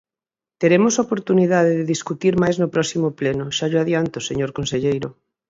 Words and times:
Teremos 0.61 0.95
oportunidade 1.05 1.71
de 1.79 1.89
discutir 1.93 2.33
máis 2.43 2.55
no 2.61 2.71
próximo 2.75 3.07
pleno, 3.19 3.45
xa 3.55 3.65
llo 3.71 3.79
adianto, 3.81 4.17
señor 4.29 4.51
conselleiro. 4.57 5.09